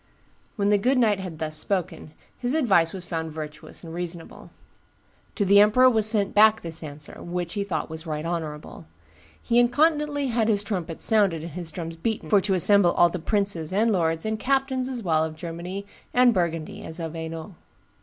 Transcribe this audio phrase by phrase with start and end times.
[0.55, 4.49] When the good knight had thus spoken, his advice was found virtuous and reasonable.
[5.35, 8.87] To the emperor was sent back this answer, which he thought right honorable.
[9.39, 13.19] He incontinently had his trumpets sounded and his drums beaten for to assemble all the
[13.19, 17.53] princes, and lords, and captains as well of Germany and Burgundy as of Hainault.